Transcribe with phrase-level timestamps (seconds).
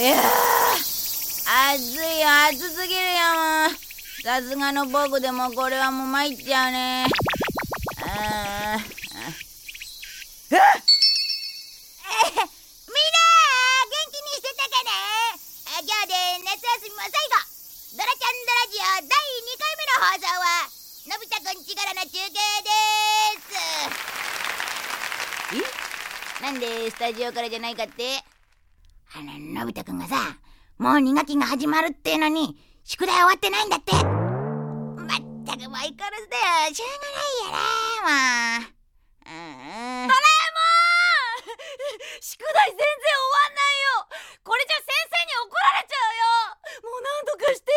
[0.00, 0.24] いやー
[1.76, 3.76] 暑いよ暑すぎるよもう
[4.24, 7.04] さすがの僕でもこれはもう参っちゃうね。
[7.04, 10.72] あーあ みんな元
[14.08, 14.90] 気にしてたかな
[15.76, 17.36] あ今日で夏休みも最後。
[17.92, 20.64] ドラちゃんドラジオ第2回目の放送は
[21.08, 22.72] のび太くんちからの中継で
[23.52, 23.60] す。
[25.60, 26.42] え？
[26.42, 28.24] なんでスタジオからじゃないかって？
[29.12, 30.14] あののび太くんがさ
[30.78, 33.92] もう2学期が始まるってのに宿題終わってないんだって。
[33.92, 36.74] まったく相変わらずだよ。
[36.74, 38.70] しょうがないよなもう。
[39.26, 40.62] うんドラえも
[41.42, 42.22] ん！
[42.22, 42.86] 宿題全然終
[43.34, 44.08] わんないよ。
[44.44, 46.90] これじゃ先生に怒られちゃうよ。
[46.90, 47.76] もう何とかしてよ。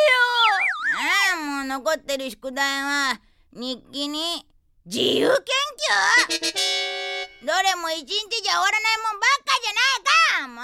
[0.96, 3.20] ああもう残ってる宿題は
[3.52, 4.46] 日記に
[4.86, 5.36] 自由研
[6.30, 7.46] 究。
[7.46, 8.08] どれも一日
[8.42, 10.03] じゃ終わらないもんばっかじゃない。
[10.03, 10.03] か
[10.48, 10.62] も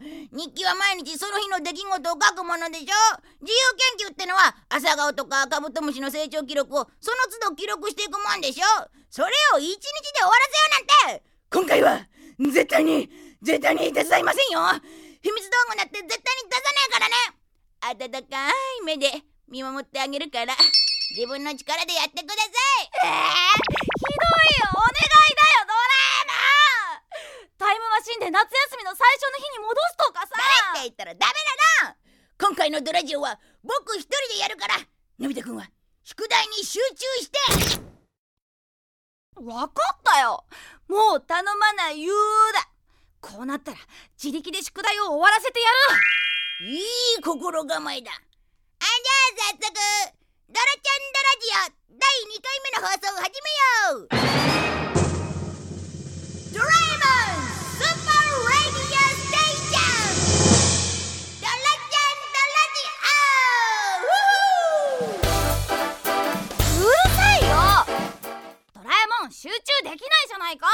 [0.00, 2.94] う日記は毎日その日の出来事を書くものでしょ?
[3.40, 3.58] 自由
[3.98, 8.64] 研究ってのは朝顔とかカブトムシの成長記録をその都度記録していくもんでしょ?
[9.10, 9.80] それを一日で
[10.20, 10.66] 終わらせよ
[11.06, 12.06] うなんて今回は
[12.38, 13.08] 絶対に
[13.42, 14.60] 絶対に手伝いませんよ
[15.22, 17.14] 秘密道具なんて絶対に出さないからね。
[17.82, 18.84] 温かい?
[18.84, 20.56] 目で見守ってあげるから。
[21.14, 22.48] 自分の力でやってください。
[23.04, 25.72] えー、ひどいよお願いだよド
[27.64, 30.34] ラえもんタイムマシンで夏休みの最初の日に戻すとかさ。
[30.34, 30.42] だ
[30.74, 31.32] って言ったらダメ
[31.86, 31.96] だな
[32.40, 34.74] 今回のドラジオは僕一人でやるから。
[35.20, 35.70] のび太くんは
[36.02, 37.38] 宿題に集中して。
[39.40, 40.44] わかったよ。
[40.88, 42.12] もう頼まない言う
[42.52, 42.68] だ。
[43.20, 43.78] こうなったら
[44.22, 45.70] 自力で宿題を終わらせてや
[46.66, 46.74] る。
[46.74, 48.10] いい心構えだ。
[48.10, 49.72] あじゃあ早速
[50.48, 53.48] ドラちゃんドラジオ第2回目の放送を始め
[53.90, 54.91] よう
[70.52, 70.66] ないか。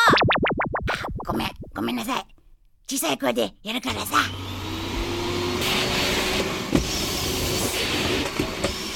[1.26, 2.26] ごめんごめんなさい。
[2.90, 4.16] 小さい声でやるからさ。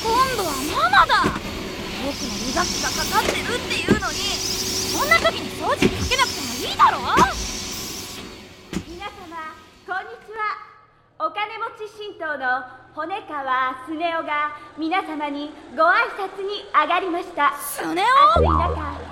[0.02, 0.50] 今度は
[0.90, 1.14] ママだ。
[2.04, 6.98] 僕の2学期がかかってるっていうのにそんな時に掃除機かけなくてもいいだろ
[8.90, 9.54] 皆様
[9.86, 10.58] こんにちは
[11.20, 11.30] お
[11.88, 17.56] 神道の骨川スネ夫が皆様にご挨拶に上がりました。
[17.58, 18.04] スネ
[18.36, 18.42] 夫？
[18.42, 18.68] 中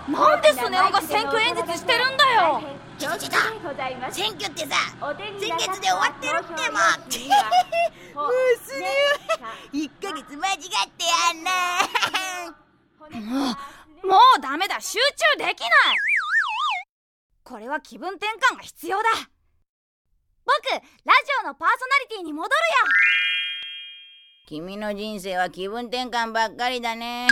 [0.08, 2.60] なんでスネ夫が選挙演説してるんだよ。
[2.98, 6.82] 選挙ってさ先月で終わってるってもう
[8.14, 8.30] もう
[8.62, 8.86] スネ
[9.72, 11.50] 1ヶ月間違ってやんな。
[13.10, 13.54] も
[14.02, 14.80] うもうダメだ。
[14.80, 14.98] 集
[15.38, 15.70] 中できない。
[17.42, 19.08] これは気分転換が必要だ
[20.50, 20.82] 僕ラジ
[21.44, 22.58] オのパーソナリティに戻るよ。
[24.46, 27.28] 君の人生は気分転換ばっかりだね。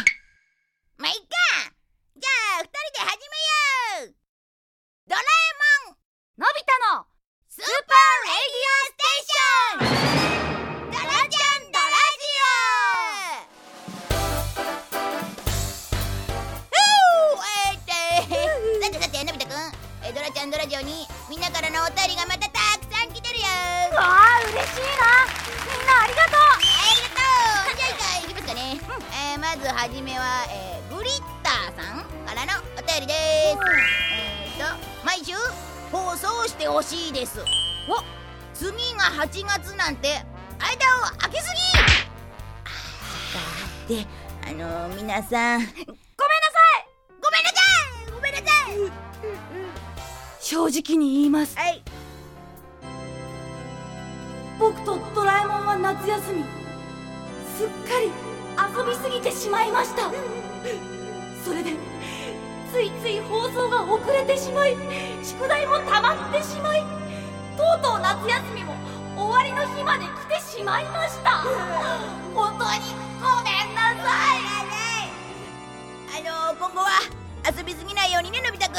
[0.96, 1.26] まあいっか。
[2.14, 2.30] じゃ
[2.60, 4.14] あ二人で始めよう。
[5.08, 5.24] ドラえ
[5.88, 5.98] もん。
[6.38, 7.06] のび太の
[7.48, 9.26] スーパーレディオステー
[9.88, 10.47] ション
[39.18, 40.10] 8月なんて
[40.60, 41.46] 間を空けす
[43.88, 43.96] ぎ。
[43.96, 44.06] で
[44.46, 45.90] あのー、皆さんごめんなさ
[46.78, 46.86] い。
[47.20, 48.12] ごめんなさい。
[48.14, 48.78] ごめんなさい。
[50.40, 51.58] 正直に言います。
[51.58, 51.82] はい。
[54.60, 56.44] 僕とドラえもんは夏休み
[57.56, 58.12] すっかり
[58.78, 60.12] 遊びすぎてしまいました。
[61.44, 61.72] それで
[62.72, 64.76] ついつい放送が遅れてしまい
[65.24, 66.82] 宿題も溜まってしまい
[67.56, 68.87] とうとう夏休みも
[69.18, 71.42] 終わりの日まで来てしまいました。
[72.34, 74.06] 本当にごめんなさ
[74.38, 74.46] い。
[76.14, 77.02] あのー、今後は
[77.44, 78.78] 遊びすぎないようにねのび太く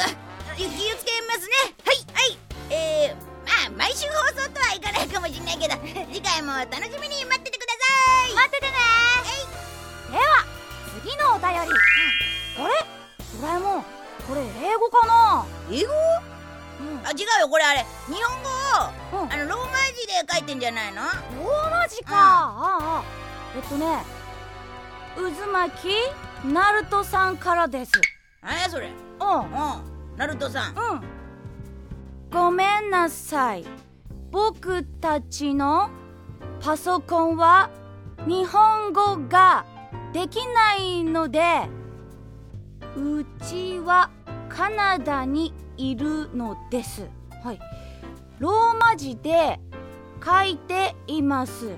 [0.56, 1.76] 気をつけますね。
[1.84, 1.96] はい。
[2.14, 2.38] はい。
[2.70, 5.76] えー、まあ毎週放送とはいかないかもしれないけど
[6.10, 8.34] 次回も楽しみに待っててください。
[8.34, 8.72] 待っててね。
[10.10, 10.24] では
[11.04, 12.72] 次のお便り、あれ？
[13.40, 15.44] ドラえもんこれ英語かな？
[15.70, 15.92] 英語？
[15.92, 16.29] うん
[17.04, 17.84] あ違うよこれあれ。
[18.06, 19.32] 日本語をうん。
[19.32, 21.02] あのローマ字で書いてんじゃないの？
[21.02, 23.04] ローマ字か、ああ。
[23.56, 24.02] えっとね
[25.16, 27.92] 渦巻きナルトさんからです。
[28.42, 28.88] 何やそれ？
[28.88, 29.40] うん。
[29.40, 30.16] うん。
[30.16, 30.74] ナルトさん。
[30.74, 31.02] うん。
[32.30, 33.64] ごめんなさい。
[34.30, 35.90] 僕たちの
[36.60, 37.70] パソコンは
[38.26, 39.64] 日本語が
[40.12, 41.40] できないので
[42.96, 44.10] うちは
[44.48, 47.08] カナダにいるのです。
[47.42, 47.60] はい。
[48.38, 49.58] ローマ字で
[50.22, 51.70] 書いています。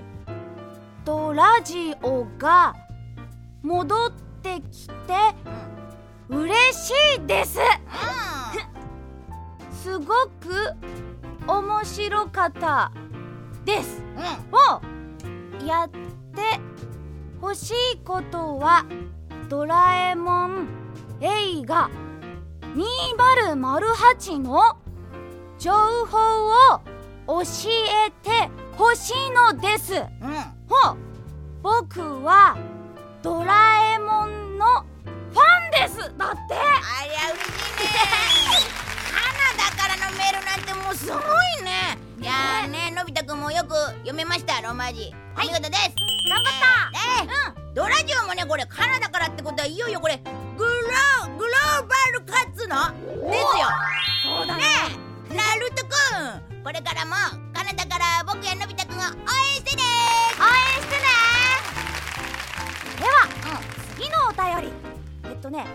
[1.05, 2.75] とラジオが
[3.61, 4.11] 戻っ
[4.41, 4.93] てきて
[6.29, 7.59] 嬉しいです。
[9.71, 10.73] すごく
[11.47, 12.91] 面白かった
[13.63, 14.01] です。
[14.01, 15.63] うん。
[15.63, 16.01] をやって
[17.41, 18.85] 欲しいことは
[19.47, 20.67] ドラえもん
[21.21, 21.89] 映画
[22.75, 24.77] 2008の
[25.59, 26.17] 情報
[26.75, 26.81] を
[27.27, 29.93] 教えてほしいのです。
[29.93, 30.01] うん。
[30.67, 30.97] ほう。
[31.61, 32.57] 僕は
[33.21, 35.97] ドラえもんのファンです。
[35.99, 36.17] だって。
[36.17, 36.57] あ
[37.05, 37.89] りゃ嬉しいね。
[39.07, 41.97] カナダからのメールなんてもうすごいね。
[42.19, 45.95] いやーねのび太くんもよく読めましたローマ字お見事です。
[46.29, 46.91] 頑張った。
[47.23, 50.21] えードラジオもねこれカナダからってことはいよいよこれ。
[50.57, 52.75] グローグローバルカッツの
[53.29, 53.67] ですよ。
[54.37, 54.63] そうだね。
[55.31, 56.63] えナルトくん。
[56.63, 57.15] これからも
[57.53, 59.83] カナダから僕やのび太くんを応援してね。
[60.39, 61.03] 応援してね。
[62.99, 63.27] では、
[63.95, 64.73] 次のお便り。
[65.25, 65.65] えっとね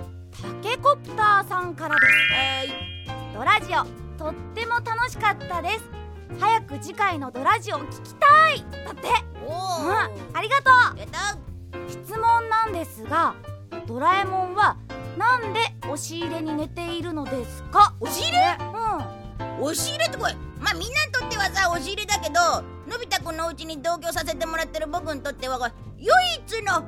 [0.41, 2.07] タケコプターさんからで
[2.69, 3.35] す。
[3.35, 3.85] ドラジオ。
[4.17, 5.85] とっても楽しかったです。
[6.39, 8.65] 早く次回のドラジオ聞きたい。
[8.85, 9.09] だって。
[9.47, 9.89] おうん。
[9.89, 9.93] お
[10.35, 10.99] ありがとう。
[11.89, 13.35] 質問なんですが
[13.87, 14.77] ドラえもんは
[15.19, 17.95] なんで押し入れに寝ているのですか？
[18.01, 18.57] 押し入れ？
[18.61, 19.63] うん。
[19.65, 22.41] 押し入れってこれまあみんなにとってはさ押し入れだけど
[22.89, 26.07] のび太くんのお家に同居させてもらってる僕にとってはこれ唯
[26.37, 26.83] 一の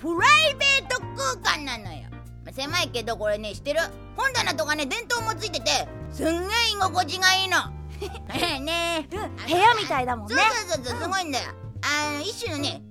[0.00, 1.00] プライベート
[1.42, 2.08] 空間なのよ、
[2.44, 3.80] まあ、狭いけどこれね知ってる？
[4.16, 5.70] 本棚とかね電灯もついてて
[6.10, 7.58] すんげえ居心地がいいの。
[8.64, 9.36] ねえうん。
[9.36, 11.50] 部屋みたいだもんそうねそうそうそうすごいんだよ。
[11.82, 12.82] あの一種のね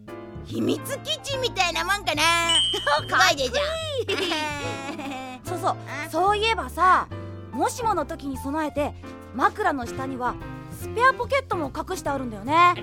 [0.45, 2.24] 秘密基地みたいなもんかな。
[3.31, 3.54] いでしょ。
[5.50, 5.75] そうそう。
[6.06, 7.07] あそういえばさ
[7.51, 8.94] もしもの時に備えて
[9.36, 10.36] 枕の下には
[10.80, 12.74] スペアポケットも隠してあるんだよね。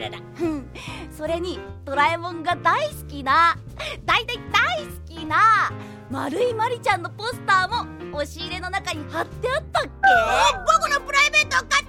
[1.16, 3.56] それにドラえもんが大好きな
[4.06, 5.70] 大大大好きな
[6.10, 9.88] 丸いまりちゃんのポスターも押し入れの中に貼ってあったっけ？
[9.88, 9.90] え
[10.80, 11.84] 僕のプライベートを勝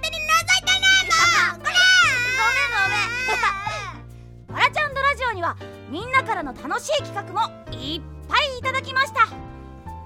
[5.42, 5.56] には
[5.90, 9.26] みんなからの楽しい企画もいっぱいいただきました。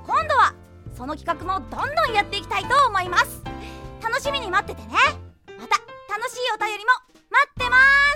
[0.07, 0.55] 今度は
[0.97, 3.43] その企画もどんどんやっていきたいと思います。
[4.03, 4.95] 楽しみに待っててね。
[5.59, 5.77] また
[6.09, 6.91] 楽しいお便りも
[7.31, 7.77] 待ってま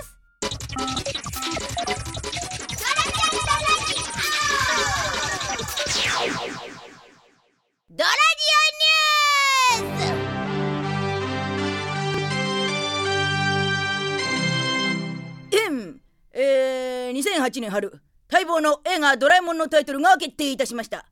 [17.41, 17.99] 2008年春
[18.29, 21.07] 待望の映画「ドラえもん」のタイトルが決定いたしました。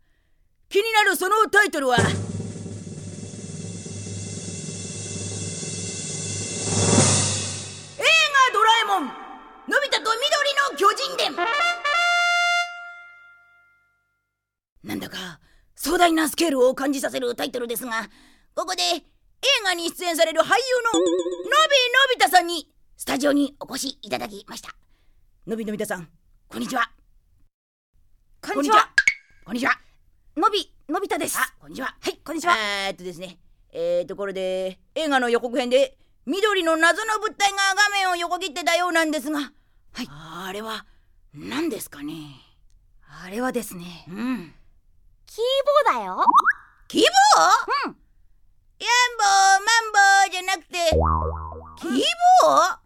[0.70, 1.98] 気になるそのタイトルは？
[1.98, 2.06] 映画
[8.54, 9.12] 「ドラえもんの
[9.82, 10.22] び太と緑
[10.72, 11.36] の巨人伝」
[14.84, 15.40] なんだか
[15.76, 18.08] 壮大なスケールを感じさせるタイトルですが
[18.54, 19.04] ここで映
[19.64, 20.52] 画に出演される俳優
[20.94, 21.16] ののびの
[22.16, 24.76] び太さんにスタジオにお越しいただきました。
[25.48, 26.08] のびのび太さん
[26.52, 26.90] こんにちは。
[28.42, 28.90] こんにちは。
[29.46, 29.74] こんにちは。
[30.36, 31.38] のびのび太です。
[31.38, 31.96] あこんにちは。
[32.02, 32.56] はいこんにちは。
[32.88, 33.38] えーっとですね。
[33.72, 39.52] えー、ところで映画の予告編で緑の謎の物体が画面を横切ってたようなんですがはい。
[40.10, 40.88] あれは
[41.36, 42.14] 何ですかね？
[43.24, 44.08] あれはですね。
[44.10, 44.52] うん。
[45.28, 46.18] キーボーだよ。
[46.88, 47.06] 希望
[47.88, 47.96] うん。
[48.80, 50.78] ヤンボーマンボーじゃなくて
[51.80, 52.04] 希
[52.48, 52.80] 望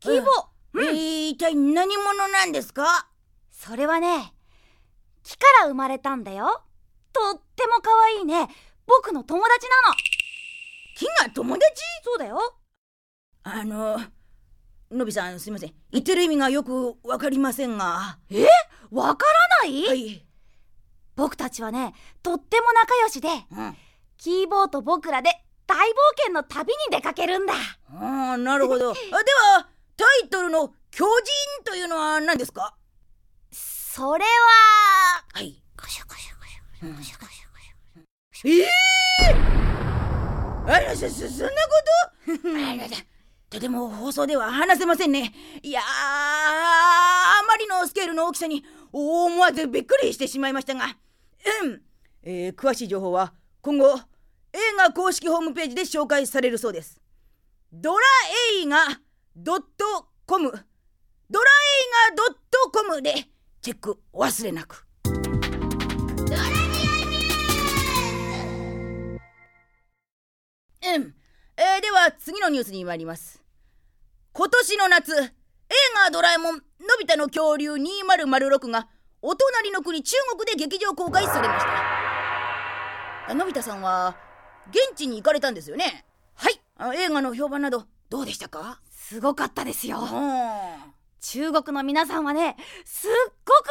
[0.00, 0.46] キーボー、
[0.82, 3.08] えー一体何者なんですか？
[3.50, 4.32] それはね
[5.22, 6.62] 木から生まれたんだよ。
[7.12, 8.48] とっても可愛いね。
[8.86, 9.94] 僕の友達なの。
[10.96, 11.82] 木が友達？
[12.04, 12.54] そうだよ。
[13.42, 14.00] あの
[14.90, 15.74] のびさんすいません。
[15.90, 18.18] 言ってる意味がよくわかりませんが。
[18.90, 19.26] わか
[19.62, 20.24] らない、はい、
[21.16, 21.92] 僕たちはね
[22.22, 23.76] とっても仲良しでうん、
[24.16, 25.30] キーボーと僕らで
[25.66, 27.54] 大冒険の旅に出かけるんだ。
[27.94, 28.90] ああなるほど。
[28.94, 32.76] あではタイトルの「巨人」というのは何ですか？
[33.52, 34.28] それは
[35.34, 35.62] はい。
[35.76, 37.58] コシュコシュコシュうんコシュコシュコ
[38.32, 38.70] シュええ
[40.68, 41.58] あらそそそんなこ
[42.34, 42.96] とあらだ
[43.48, 50.96] とても放送では話せませんねいやーあまりのスケールの大きさに思わずびっくりしてしまいましたが
[51.62, 51.82] うん、
[52.22, 53.98] えー詳しい情報は今後
[54.52, 57.00] 映画公式ホームページで紹介されるそうです
[57.72, 58.04] ドラ
[59.38, 60.50] ドットコム。
[60.50, 61.50] ドラ
[62.10, 63.12] 映画 .com ので
[63.60, 64.86] チェックお忘れなく。
[65.04, 65.12] うん、
[71.58, 73.42] えー、では次のニュースに参ります。
[74.32, 75.30] 今年の夏映
[76.02, 76.62] 画「ドラえもんの
[76.98, 78.88] び太の恐竜2006」が
[79.20, 81.66] お隣の国中国で劇場公開されまし
[83.28, 83.34] た。
[83.34, 84.16] のび太さんは
[84.70, 86.06] 現地に行かれたんですよね。
[86.32, 86.58] はい。
[86.96, 88.80] 映画の評判などどうでしたか？
[89.08, 89.98] すごかったですよ。
[90.00, 90.06] うん。
[91.20, 93.10] 中国の皆さんはねすっ
[93.44, 93.68] ごく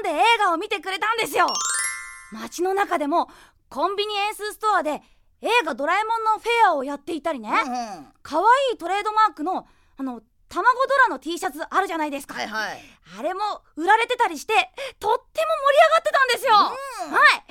[0.00, 1.46] んで映画を見てくれたんですよ。
[2.32, 3.28] 街の中でも
[3.68, 5.02] コンビニエンスストアで
[5.42, 7.50] 映画ドラえもんのフェアをやっていたりね。
[7.50, 8.06] うんうん。
[8.22, 9.66] 可愛いトレードマークの
[9.98, 12.82] あの卵ドラの T シャツあるじゃないですか、はいはい。
[13.18, 13.40] あれも
[13.76, 16.54] 売られてたりしてとっても盛り上がってたんですよ、
[17.08, 17.12] うん。
[17.12, 17.44] はい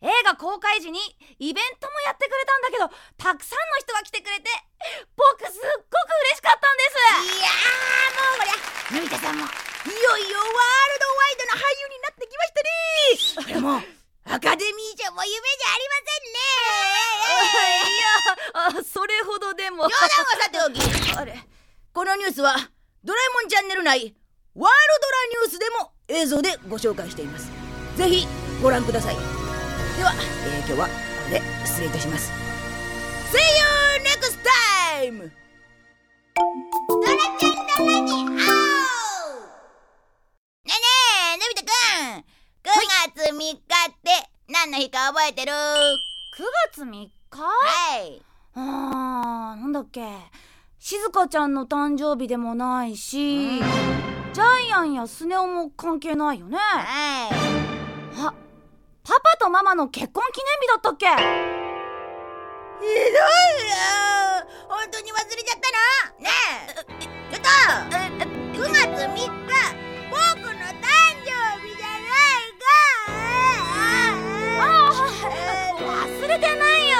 [0.00, 1.00] 映画公開時に
[1.38, 2.86] イベントもやってくれたんだけど
[3.18, 4.46] たくさんの人が来てくれて
[5.16, 6.98] 僕すっごく嬉しかったんです。
[7.34, 8.62] いやーもうこりゃ
[8.94, 13.58] のび太さんもいよいよワールドワイドな俳優になってきましたね。
[13.58, 13.82] これも
[14.30, 16.46] アカデミー賞も夢じゃありませんね。
[17.90, 19.88] いやあそれほどでも。
[19.88, 20.78] 冗談はさておき
[21.16, 21.34] あれ。
[21.92, 22.54] このニュースは
[23.02, 24.14] ドラえもんチャンネル内
[24.54, 27.50] ワールドラニュースでも映像でご紹介しています。
[27.96, 28.26] ぜひ
[28.62, 29.37] ご覧ください
[29.98, 30.12] では、
[30.46, 30.92] えー今日はこ
[31.32, 32.30] れで失礼いたします。
[33.32, 33.42] See you
[34.04, 34.38] next
[34.94, 35.28] time!
[36.88, 38.30] ドラちゃんドラに会おう
[40.64, 40.76] ねえね
[41.34, 41.68] えのび太く
[42.14, 42.22] ん
[42.62, 42.70] !9
[43.12, 43.58] 月3日っ
[44.04, 45.56] て何の日か覚えてる ?9
[46.70, 47.10] 月3日？
[47.32, 47.48] は
[47.98, 48.22] い。
[48.54, 50.06] あーなんだっけ。
[50.78, 56.56] 静香ちゃんの誕生日でもないし、ジャイアンやスネ夫も関係ないよね。
[56.56, 57.34] はい。
[58.20, 58.32] あ
[59.08, 61.06] パパとママの結婚記念日だったっけ？
[61.08, 61.12] ひ
[62.84, 63.24] どいよ
[64.68, 65.72] 本当に忘れちゃった
[66.12, 66.24] の？
[66.24, 66.28] ね
[66.68, 67.08] え。
[67.32, 67.48] ちょっと。
[67.88, 69.24] 9月3日。
[70.10, 70.84] 僕の誕
[71.24, 71.32] 生
[71.64, 72.68] 日じゃないか。
[74.60, 74.62] あ
[75.80, 76.94] 忘れてないよ。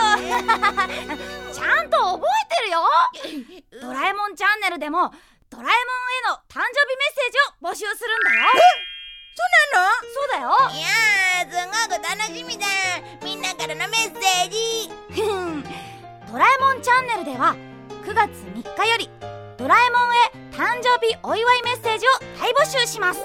[1.52, 2.80] ちゃんと覚えてるよ。
[3.82, 5.12] ドラえもんチャンネルでも
[5.50, 5.74] ドラえもんへ
[6.30, 8.46] の誕生日メッセージを募集するんだよ
[9.38, 9.94] そうなの？
[10.02, 10.50] そうだよ。
[10.74, 11.54] いやーす
[11.88, 12.66] ごく楽しみだ。
[13.22, 14.90] みんなからのメッセージ。
[16.30, 17.54] ドラえもんチャンネルでは
[18.04, 19.08] 9月3日より
[19.56, 20.16] ドラえもんへ
[20.52, 23.20] 誕生日お祝いメッセージを大募集します。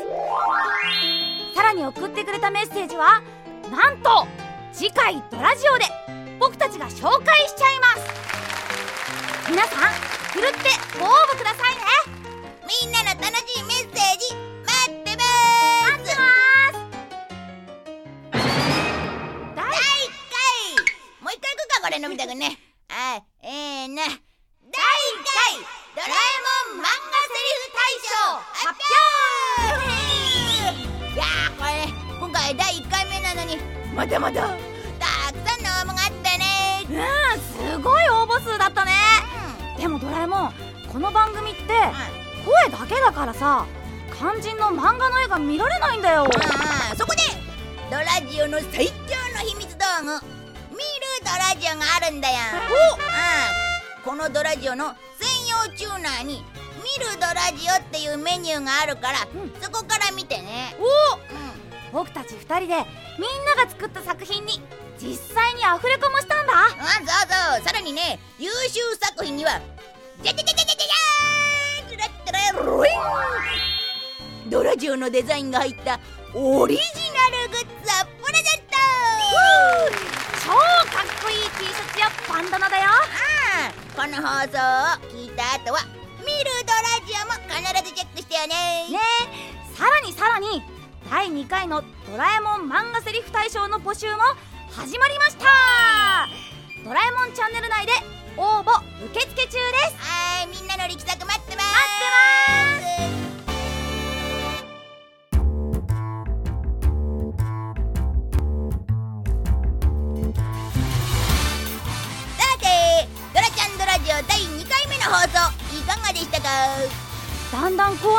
[1.56, 3.22] さらに送ってくれたメッセージは
[3.72, 4.28] なんと
[4.72, 5.86] 次回ドラジオで
[6.40, 9.50] 僕たちが紹介しちゃいます。
[9.50, 9.92] 皆さん
[10.32, 11.82] ふるってご応募くださいね
[42.46, 43.66] 声だけだからさ
[44.16, 46.24] 肝心の漫画の絵が見られないんだよ。
[46.24, 46.98] うんうん。
[46.98, 47.22] そこで
[47.90, 48.94] ドラジオの最強
[49.34, 50.12] の秘密道具
[50.72, 50.86] 見る
[51.24, 52.36] ドラジオがあるんだよ。
[53.98, 54.04] うん。
[54.04, 56.44] このドラジオの専用チューナーに
[56.78, 59.52] 見るドラジオっていうメニューがあるから、うん。
[59.62, 60.76] そこから見てね。
[60.80, 61.54] おうん。
[61.92, 64.62] 僕たち2人でみんなが作った作品に
[65.00, 66.54] 実際にアフレコもしたんだ。
[66.54, 66.78] あそう
[67.58, 67.66] そう。
[67.66, 69.60] さらにね優秀作品には
[70.22, 71.03] じゃじゃじゃじゃじゃ
[74.84, 76.00] ンドラジオのデザインが入った
[76.34, 78.76] オリジナルグッズをプレゼント。
[80.44, 82.90] 超かっこいい T シャツやバンダナだよ。
[83.96, 84.60] この放送を
[85.14, 85.80] 聞いた後は
[86.20, 88.90] 見るドラジオも必ずチェックしてよね。
[88.90, 89.00] ね
[89.72, 90.62] えさらにさらに
[91.10, 94.24] 第2回のドラえもん漫画セリフ大賞の募集も
[94.72, 95.46] 始まりました。
[96.84, 97.94] ドラえもんチャンネル内で
[98.36, 99.96] 応募受付中です。
[100.00, 101.33] はいみんなの力作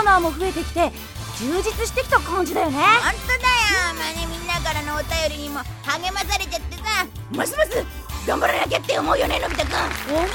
[0.04, 0.92] ナーも増えてきて
[1.38, 2.78] 充実してきた感じだよね。
[2.78, 3.94] 本当だよ。
[3.98, 7.06] まあねみんなからのお便りにも励まされちゃってさ。
[7.32, 7.84] ますます
[8.26, 9.74] 頑張らなきゃって思うよねのび太くん。
[9.74, 10.30] 思う思う。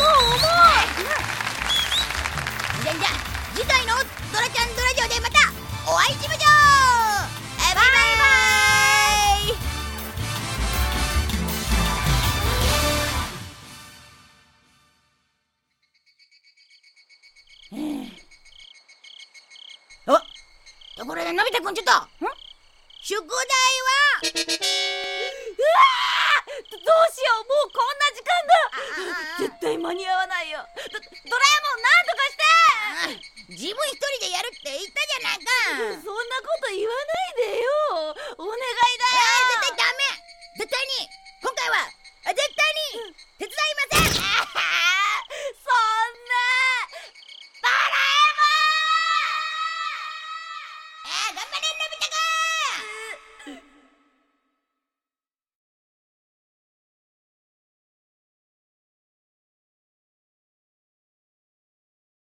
[2.84, 3.12] じゃあじゃあ
[3.56, 3.96] 次回の
[4.34, 5.40] ドラちゃんドラジオでまた
[5.92, 6.60] お会いしましょう。
[7.60, 7.82] バイバ
[8.26, 8.29] イ
[21.34, 21.92] のび太くんちょっと。
[23.02, 24.22] 宿題は？
[26.60, 27.48] どどうしよう。
[27.48, 28.54] もうこんな時間だ。
[29.40, 30.60] 絶対間に合わないよ。
[30.60, 33.56] ドドラえもんなんとかして。
[33.56, 36.04] 自分一人でやるって言ったじゃないか。
[36.04, 38.14] そんなこと言わないでよ。
[38.38, 38.62] お願い
[39.00, 40.04] だあよー絶対ダメ。
[40.60, 41.10] 絶対に